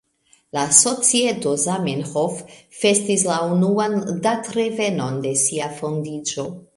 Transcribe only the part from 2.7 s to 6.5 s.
festis la unuan datrevenon de sia fondiĝo.